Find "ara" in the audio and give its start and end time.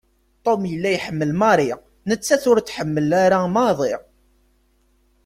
3.23-3.39